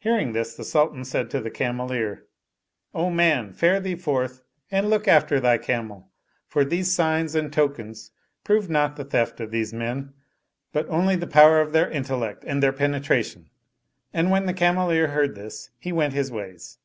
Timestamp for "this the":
0.32-0.64